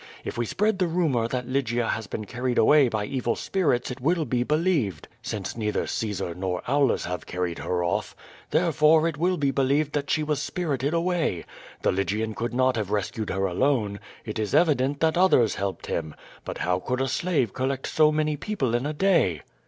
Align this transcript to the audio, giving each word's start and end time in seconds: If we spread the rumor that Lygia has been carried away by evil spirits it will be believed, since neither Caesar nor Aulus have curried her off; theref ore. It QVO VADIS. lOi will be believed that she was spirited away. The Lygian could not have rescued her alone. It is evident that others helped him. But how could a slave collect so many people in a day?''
If 0.25 0.35
we 0.35 0.47
spread 0.47 0.79
the 0.79 0.87
rumor 0.87 1.27
that 1.27 1.47
Lygia 1.47 1.89
has 1.89 2.07
been 2.07 2.25
carried 2.25 2.57
away 2.57 2.89
by 2.89 3.05
evil 3.05 3.35
spirits 3.35 3.91
it 3.91 4.01
will 4.01 4.25
be 4.25 4.41
believed, 4.41 5.07
since 5.21 5.55
neither 5.55 5.85
Caesar 5.85 6.33
nor 6.33 6.63
Aulus 6.67 7.05
have 7.05 7.27
curried 7.27 7.59
her 7.59 7.83
off; 7.83 8.15
theref 8.51 8.81
ore. 8.81 9.07
It 9.07 9.11
QVO 9.11 9.11
VADIS. 9.11 9.21
lOi 9.21 9.29
will 9.29 9.37
be 9.37 9.51
believed 9.51 9.93
that 9.93 10.09
she 10.09 10.23
was 10.23 10.41
spirited 10.41 10.95
away. 10.95 11.45
The 11.83 11.91
Lygian 11.91 12.33
could 12.33 12.51
not 12.55 12.77
have 12.77 12.89
rescued 12.89 13.29
her 13.29 13.45
alone. 13.45 13.99
It 14.25 14.39
is 14.39 14.55
evident 14.55 15.01
that 15.01 15.19
others 15.19 15.53
helped 15.53 15.85
him. 15.85 16.15
But 16.45 16.57
how 16.57 16.79
could 16.79 16.99
a 16.99 17.07
slave 17.07 17.53
collect 17.53 17.85
so 17.87 18.11
many 18.11 18.37
people 18.37 18.73
in 18.73 18.87
a 18.87 18.93
day?'' 18.93 19.43